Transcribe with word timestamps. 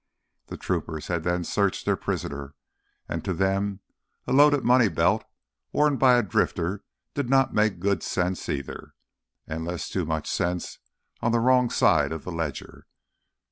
The 0.47 0.57
troopers 0.57 1.09
had 1.09 1.23
then 1.23 1.43
searched 1.43 1.85
their 1.85 1.95
prisoner 1.95 2.55
and 3.07 3.23
to 3.23 3.35
them 3.35 3.81
a 4.25 4.33
loaded 4.33 4.63
money 4.63 4.87
belt 4.87 5.25
worn 5.71 5.97
by 5.97 6.15
a 6.17 6.23
drifter 6.23 6.83
did 7.13 7.29
not 7.29 7.53
make 7.53 7.79
good 7.79 8.01
sense, 8.01 8.49
either—unless 8.49 9.89
too 9.89 10.05
much 10.05 10.27
sense 10.27 10.79
on 11.19 11.31
the 11.31 11.39
wrong 11.39 11.69
side 11.69 12.11
of 12.11 12.23
the 12.23 12.31
ledger. 12.31 12.87